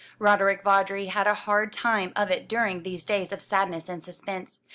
Roderick 0.17 0.63
Vawdrey 0.63 1.05
had 1.09 1.27
a 1.27 1.35
hard 1.35 1.71
time 1.71 2.11
of 2.15 2.31
it 2.31 2.49
during 2.49 2.81
these 2.81 3.05
days 3.05 3.31
of 3.31 3.39
sadness 3.39 3.87
and 3.87 4.03
suspense. 4.03 4.59